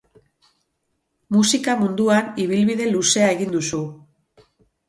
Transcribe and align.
Musika 1.35 1.75
munduan 1.83 2.33
ibilbide 2.47 2.91
luzea 2.97 3.29
egin 3.37 3.55
duzu. 3.59 3.83